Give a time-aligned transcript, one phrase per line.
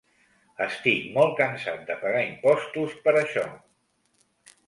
[0.65, 3.47] Estic molt cansat de pagar impostos per això!!!!